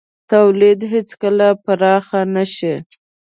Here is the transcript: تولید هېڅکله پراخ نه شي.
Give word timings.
تولید 0.31 0.79
هېڅکله 0.93 1.47
پراخ 1.63 2.07
نه 2.35 2.45
شي. 2.55 2.73